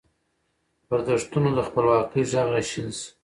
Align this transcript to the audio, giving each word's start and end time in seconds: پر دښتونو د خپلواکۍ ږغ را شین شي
پر 0.87 0.99
دښتونو 1.07 1.49
د 1.57 1.59
خپلواکۍ 1.67 2.23
ږغ 2.31 2.47
را 2.55 2.61
شین 2.69 2.89
شي 2.97 3.05